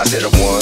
I 0.00 0.04
said 0.04 0.22
I 0.24 0.28
want 0.40 0.59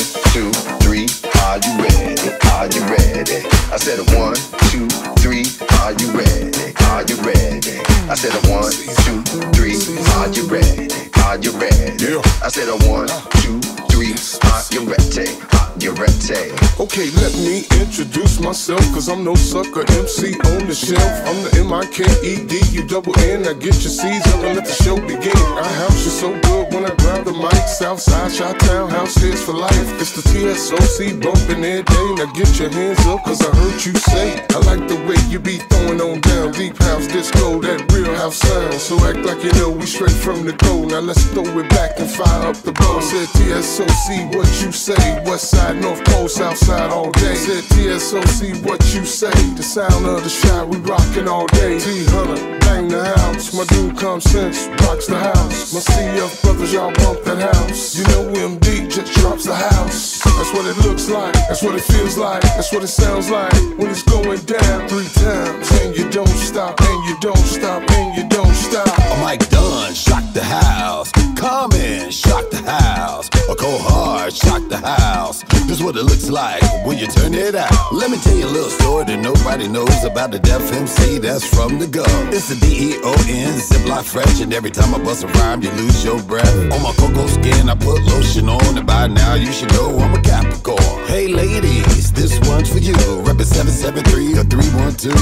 Okay, 16.98 17.10
let 17.22 17.32
me 17.38 17.62
introduce 17.80 18.40
myself, 18.40 18.80
cause 18.92 19.08
I'm 19.08 19.22
no 19.22 19.36
sucker 19.36 19.86
MC 20.02 20.34
on 20.50 20.66
the 20.66 20.74
shelf. 20.74 21.14
I'm 21.30 21.38
the 21.46 21.62
M-I-K-E-D, 21.62 22.74
you 22.74 22.82
double 22.88 23.16
N, 23.20 23.46
I 23.46 23.52
get 23.54 23.78
your 23.86 23.94
C's 23.94 24.26
up 24.34 24.42
and 24.42 24.58
let 24.58 24.66
the 24.66 24.74
show 24.82 24.96
begin. 24.96 25.38
Our 25.54 25.62
house 25.62 26.06
is 26.06 26.18
so 26.18 26.34
good 26.40 26.74
when 26.74 26.90
I 26.90 26.94
grab 26.96 27.24
the 27.24 27.34
mic. 27.34 27.68
Southside, 27.70 28.34
Chi-Town, 28.34 28.90
house 28.90 29.16
is 29.22 29.40
for 29.40 29.52
life. 29.52 29.88
It's 30.02 30.10
the 30.10 30.22
TSOC 30.26 31.22
bumping 31.22 31.62
day. 31.62 31.82
Now 32.18 32.26
get 32.34 32.58
your 32.58 32.70
hands 32.70 33.06
up, 33.06 33.22
cause 33.22 33.46
I 33.46 33.54
heard 33.54 33.78
you 33.86 33.94
say. 33.94 34.44
I 34.50 34.58
like 34.66 34.88
the 34.88 34.98
way 35.06 35.14
you 35.30 35.38
be 35.38 35.58
throwing 35.70 36.00
on 36.00 36.20
down. 36.22 36.50
Deep 36.50 36.76
house 36.82 37.06
disco, 37.06 37.62
that 37.62 37.92
real 37.92 38.12
house 38.16 38.38
sound. 38.38 38.74
So 38.74 38.98
act 39.06 39.18
like 39.18 39.44
you 39.44 39.52
know 39.52 39.70
we 39.70 39.86
straight 39.86 40.18
from 40.18 40.44
the 40.44 40.52
go. 40.66 40.82
Now 40.82 40.98
let's 40.98 41.22
throw 41.30 41.46
it 41.46 41.70
back 41.70 42.00
and 42.00 42.10
fire 42.10 42.50
up 42.50 42.56
the 42.56 42.72
ball. 42.72 43.00
Said 43.02 43.28
TSOC, 43.38 44.34
what 44.34 44.50
you 44.60 44.72
say? 44.72 45.22
West 45.24 45.50
side, 45.50 45.80
North 45.80 46.02
Pole, 46.06 46.28
South 46.28 46.58
side 46.58 46.87
all 46.88 47.10
day. 47.12 47.34
Said 47.34 47.64
TSOC, 47.64 48.64
what 48.64 48.80
you 48.94 49.04
say? 49.04 49.30
The 49.54 49.62
sound 49.62 50.06
of 50.06 50.22
the 50.22 50.28
shot, 50.28 50.68
we 50.68 50.78
rockin' 50.78 51.28
all 51.28 51.46
day. 51.48 51.78
T 51.78 52.04
Hunter, 52.06 52.58
bang 52.60 52.88
the 52.88 53.04
house. 53.04 53.54
My 53.54 53.64
dude 53.64 53.96
comes 53.96 54.24
sense, 54.24 54.66
rocks 54.82 55.06
the 55.06 55.18
house. 55.18 55.72
My 55.72 55.80
CF 55.80 56.42
brothers, 56.42 56.72
y'all 56.72 56.92
bump 56.94 57.22
that 57.24 57.54
house. 57.54 57.96
You 57.96 58.04
know 58.08 58.32
MD 58.32 58.90
just 58.90 59.12
drops 59.14 59.44
the 59.44 59.54
house. 59.54 60.22
That's 60.24 60.52
what 60.52 60.66
it 60.66 60.76
looks 60.86 61.10
like, 61.10 61.34
that's 61.34 61.62
what 61.62 61.74
it 61.74 61.82
feels 61.82 62.16
like, 62.16 62.42
that's 62.42 62.72
what 62.72 62.82
it 62.82 62.88
sounds 62.88 63.30
like 63.30 63.52
when 63.76 63.90
it's 63.90 64.02
going 64.02 64.40
down 64.46 64.88
three 64.88 65.08
times. 65.08 65.70
And 65.82 65.96
you 65.96 66.08
don't 66.10 66.28
stop, 66.28 66.80
and 66.80 67.08
you 67.08 67.18
don't 67.20 67.36
stop, 67.36 67.82
and 67.90 68.16
you 68.16 68.28
don't 68.28 68.54
stop. 68.54 68.88
Mike 69.20 69.48
Dunn, 69.50 69.94
shock 69.94 70.24
the 70.32 70.44
house. 70.44 71.10
Come 71.36 71.72
in, 71.72 72.10
shock 72.10 72.48
the 72.50 72.62
house. 72.70 73.28
Or 73.48 73.56
go 73.56 73.78
hard, 73.78 74.34
shock 74.34 74.68
the 74.68 74.76
house. 74.76 75.42
This 75.66 75.80
what 75.82 75.96
it 75.96 76.02
looks 76.02 76.28
like 76.28 76.62
when 76.84 76.98
you 76.98 77.06
turn 77.06 77.32
it 77.32 77.54
out. 77.54 77.92
Let 77.92 78.10
me 78.10 78.18
tell 78.18 78.36
you 78.36 78.44
a 78.44 78.52
little 78.52 78.68
story 78.68 79.04
that 79.06 79.20
nobody 79.20 79.66
knows 79.68 80.04
about 80.04 80.32
the 80.32 80.38
deaf 80.38 80.70
MC 80.70 81.18
that's 81.18 81.48
from 81.48 81.78
the 81.78 81.86
go. 81.86 82.04
It's 82.28 82.48
the 82.48 82.56
D-E-O-N, 82.56 83.52
Ziploc 83.58 84.04
fresh, 84.04 84.40
and 84.40 84.52
every 84.52 84.70
time 84.70 84.94
I 84.94 84.98
bust 85.02 85.24
a 85.24 85.28
rhyme, 85.28 85.62
you 85.62 85.70
lose 85.72 86.04
your 86.04 86.22
breath. 86.22 86.54
On 86.72 86.82
my 86.82 86.92
cocoa 87.00 87.26
skin, 87.26 87.70
I 87.70 87.74
put 87.74 88.02
lotion 88.02 88.50
on, 88.50 88.76
and 88.76 88.86
by 88.86 89.06
now 89.06 89.34
you 89.34 89.50
should 89.50 89.72
know 89.72 89.96
I'm 89.98 90.14
a 90.14 90.20
Capricorn. 90.20 91.06
Hey 91.08 91.28
ladies, 91.28 92.12
this 92.12 92.38
one's 92.48 92.68
for 92.68 92.78
you. 92.78 92.92
Reppin' 93.24 93.48
773 93.48 94.40
or 94.40 94.44
312. 94.44 95.16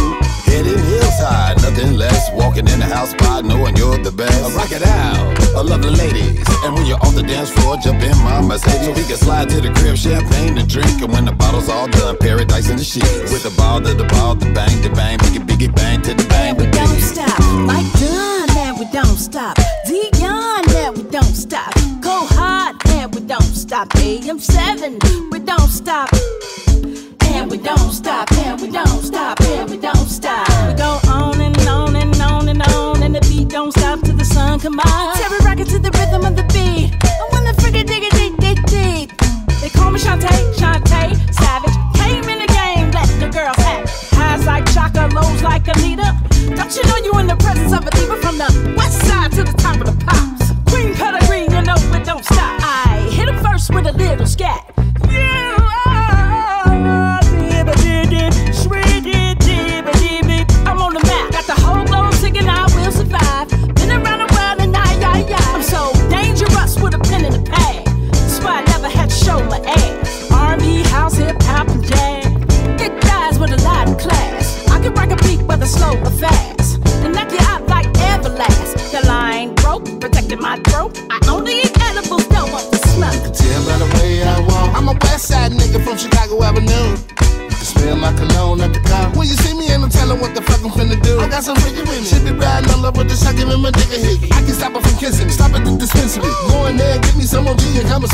Heading 0.50 0.82
hills 0.90 1.18
high, 1.22 1.54
nothing 1.62 1.94
less. 1.94 2.30
Walking 2.34 2.66
in 2.66 2.80
the 2.80 2.86
house 2.86 3.10
spot, 3.10 3.44
knowing 3.44 3.76
you're 3.76 3.98
the 3.98 4.10
best. 4.10 4.56
Rock 4.56 4.72
it 4.72 4.82
out, 4.82 5.38
I 5.54 5.62
love 5.62 5.82
the 5.82 5.90
ladies. 5.90 6.42
And 6.64 6.74
when 6.74 6.86
you're 6.86 7.02
on 7.06 7.14
the 7.14 7.22
dance 7.22 7.50
floor, 7.50 7.76
jump 7.78 8.02
in 8.02 8.15
my 8.22 8.40
Mercedes. 8.40 8.84
So 8.86 8.92
we 8.92 9.04
can 9.04 9.16
slide 9.16 9.48
to 9.50 9.60
the 9.60 9.72
crib, 9.74 9.96
champagne 9.96 10.56
to 10.56 10.66
drink. 10.66 11.02
And 11.02 11.12
when 11.12 11.24
the 11.24 11.32
bottle's 11.32 11.68
all 11.68 11.88
done, 11.88 12.16
paradise 12.18 12.68
in 12.68 12.76
the 12.76 12.84
sheets. 12.84 13.32
With 13.32 13.42
the 13.42 13.54
ball 13.56 13.80
to 13.80 13.94
the 13.94 14.04
ball, 14.04 14.34
the 14.34 14.46
bang, 14.52 14.82
the 14.82 14.90
bang, 14.90 15.18
biggie, 15.18 15.44
biggie, 15.46 15.74
bang 15.74 16.02
to 16.02 16.14
the 16.14 16.24
bang. 16.28 16.50
And 16.50 16.58
we 16.58 16.70
don't 16.70 17.00
stop. 17.00 17.38
Mike 17.66 17.90
Dunn, 18.00 18.50
and 18.56 18.78
we 18.78 18.86
don't 18.92 19.18
stop. 19.18 19.56
Deon, 19.86 20.68
and 20.74 20.96
we 20.96 21.02
don't 21.10 21.34
stop. 21.34 21.72
Go 22.00 22.26
hard, 22.30 22.76
and 22.88 23.14
we 23.14 23.20
don't 23.22 23.42
stop. 23.42 23.88
AM7, 23.90 25.30
we 25.32 25.38
don't 25.40 25.68
stop. 25.68 26.08
And 27.22 27.50
we 27.50 27.58
don't 27.58 27.92
stop, 27.92 28.30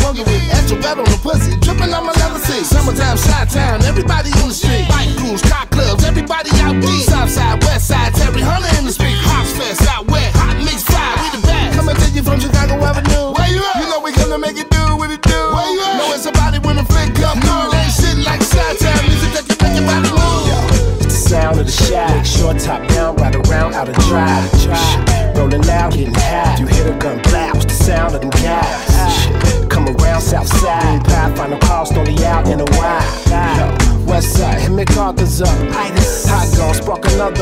With 0.02 0.26
me. 0.26 0.50
Astro 0.50 0.76
on 0.98 1.04
the 1.04 1.21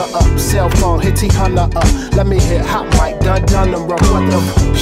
up. 0.01 0.39
Cell 0.39 0.71
phone, 0.71 1.01
hit 1.01 1.17
T 1.17 1.29
Hunter 1.29 1.61
up. 1.61 1.75
Let 2.15 2.27
me 2.27 2.39
hit 2.41 2.65
hot 2.65 2.87
mic, 2.99 3.21
done 3.21 3.45
done 3.47 3.71
them 3.73 3.87
rough. 3.87 4.01
What 4.11 4.31
the? 4.31 4.80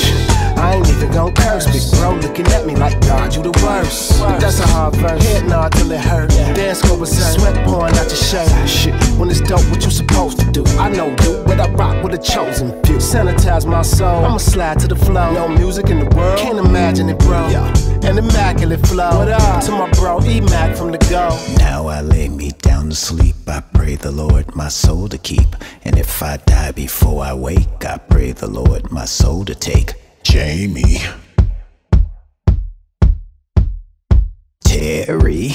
Shit. 0.98 1.14
I 1.14 1.14
ain't 1.14 1.14
even 1.14 1.14
gon' 1.14 1.34
curse, 1.34 1.66
big 1.66 1.98
bro 1.98 2.14
looking 2.14 2.46
at 2.48 2.66
me 2.66 2.74
like 2.76 3.00
God, 3.02 3.34
you 3.34 3.42
the 3.42 3.50
worst. 3.64 4.20
But 4.20 4.40
that's 4.40 4.60
a 4.60 4.66
hard 4.66 4.96
verse. 4.96 5.22
Head 5.24 5.48
nod 5.48 5.72
till 5.72 5.90
it 5.92 6.00
hurt. 6.00 6.30
Dance 6.30 6.82
go 6.82 6.96
berserk. 6.98 7.40
Sweat 7.40 7.66
pouring 7.66 7.94
out 7.96 8.06
your 8.06 8.16
shirt. 8.16 8.68
Shit, 8.68 8.94
when 9.18 9.30
it's 9.30 9.40
dope, 9.40 9.64
what 9.70 9.84
you 9.84 9.90
supposed 9.90 10.40
to 10.40 10.50
do? 10.50 10.64
I 10.78 10.88
know 10.90 11.08
you, 11.22 11.42
but 11.46 11.60
I 11.60 11.70
rock 11.72 12.02
with 12.02 12.14
a 12.14 12.18
chosen 12.18 12.70
few. 12.84 12.96
Sanitize 12.96 13.66
my 13.66 13.82
soul. 13.82 14.24
I'ma 14.24 14.38
slide 14.38 14.78
to 14.80 14.88
the 14.88 14.96
flow. 14.96 15.32
No 15.32 15.48
music 15.48 15.90
in 15.90 16.00
the 16.00 16.16
world, 16.16 16.38
can't 16.38 16.58
imagine 16.58 17.08
it, 17.08 17.18
bro. 17.18 17.46
An 18.02 18.18
immaculate 18.18 18.86
flow. 18.86 19.18
What 19.18 19.28
up 19.28 19.64
to 19.64 19.72
my 19.72 19.90
bro 19.92 20.20
E 20.24 20.40
Mac 20.40 20.76
from 20.76 20.92
the 20.92 20.98
go? 21.10 21.28
Now 21.58 21.86
I 21.86 22.00
lay 22.00 22.28
me 22.28 22.50
down 22.62 22.90
to 22.90 22.96
sleep. 22.96 23.36
I 23.46 23.60
pray 23.60 23.96
the 23.96 24.10
Lord 24.10 24.54
my 24.54 24.68
soul 24.68 25.08
to 25.08 25.18
keep. 25.18 25.48
And 25.84 25.98
if 25.98 26.22
I 26.22 26.38
die 26.38 26.72
before 26.72 27.24
I 27.24 27.34
wake, 27.34 27.84
I 27.84 27.98
pray 27.98 28.32
the 28.32 28.48
Lord 28.48 28.90
my 28.90 29.04
soul 29.04 29.44
to 29.44 29.54
take. 29.54 29.94
Jamie. 30.22 31.00
Terry. 34.64 35.54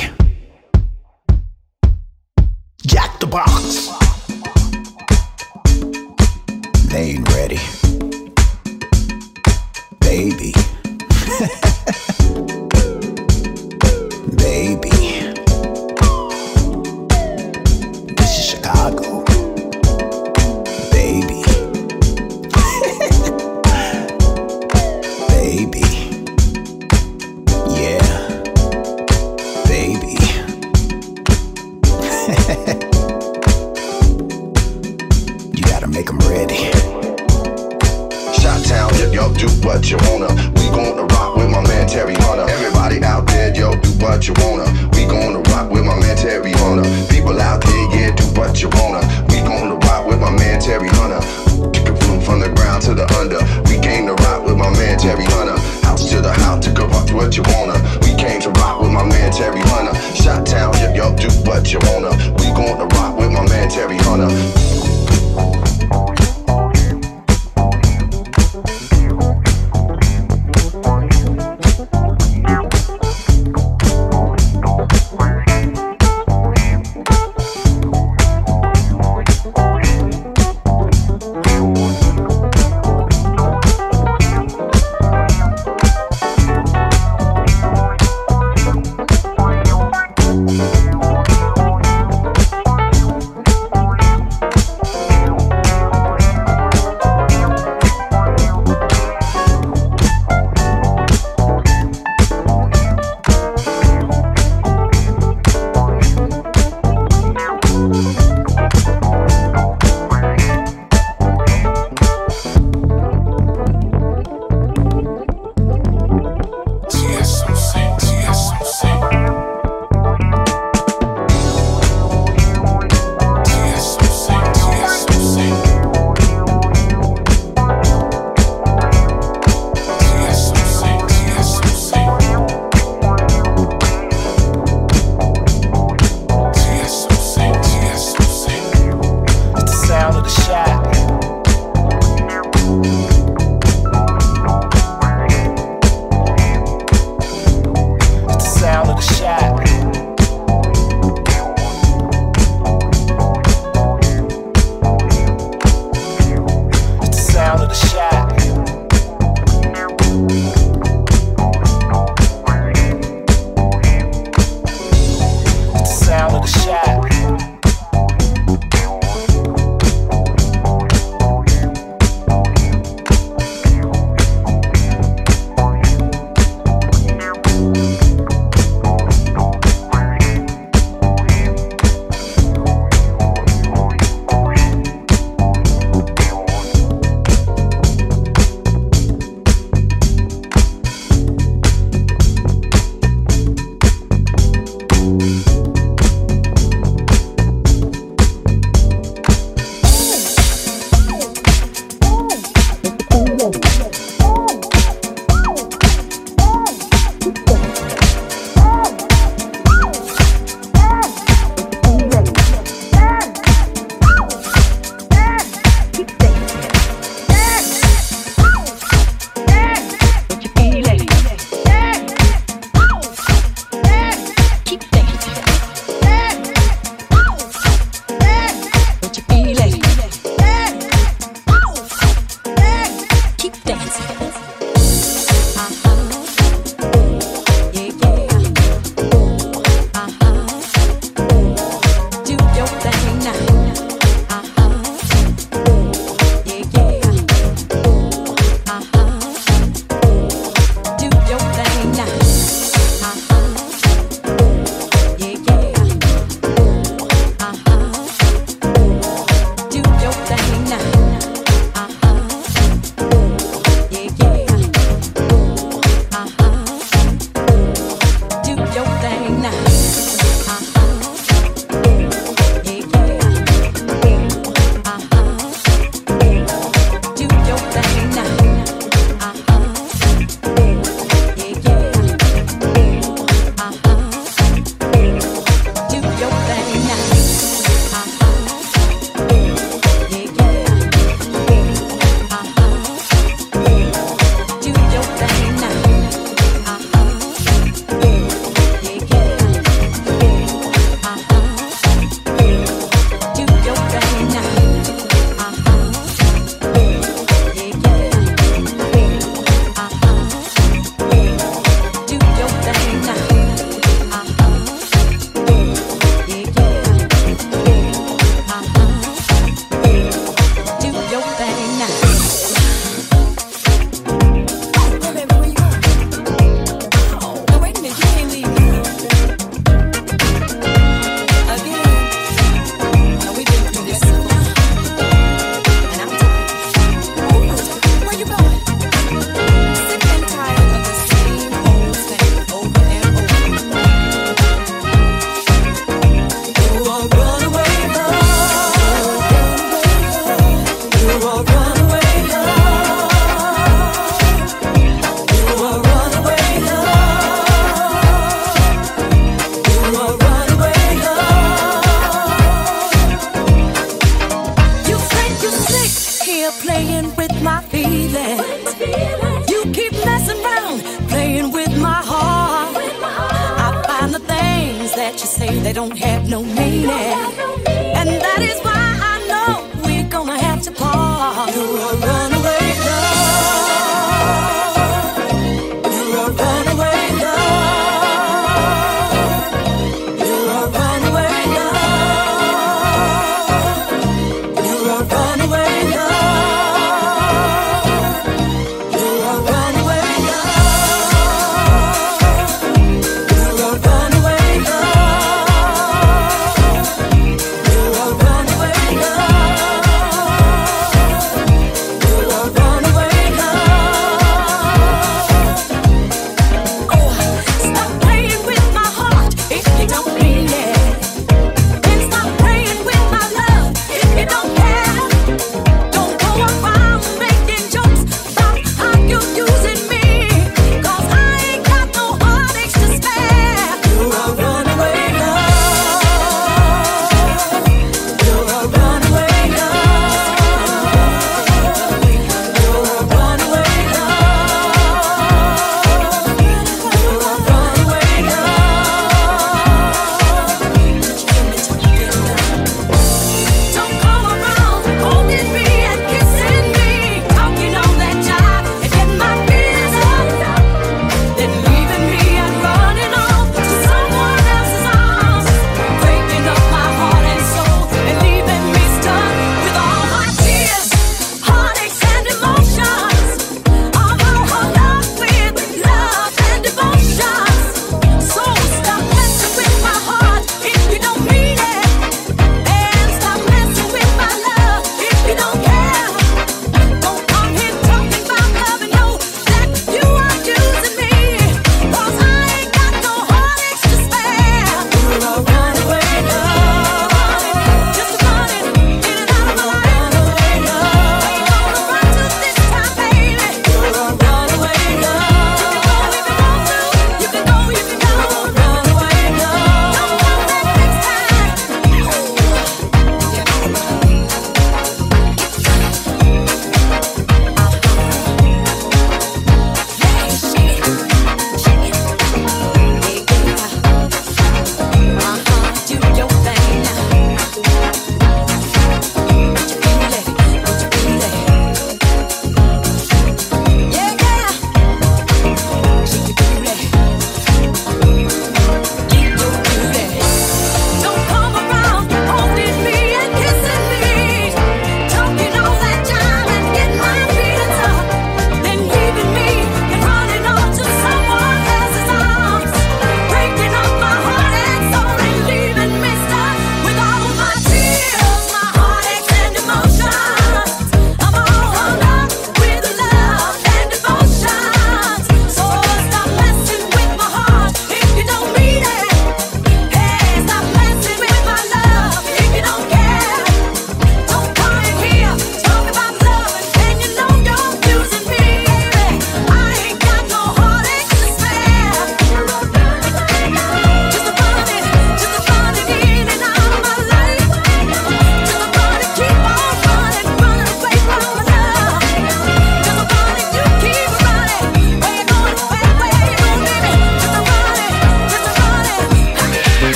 Jack 2.86 3.20
the 3.20 3.28
Box. 3.28 3.90
They 6.90 7.12
ain't 7.12 7.30
ready. 7.34 7.60
Baby. 10.00 10.54
Baby. 11.40 12.04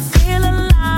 feel 0.00 0.44
alive 0.44 0.97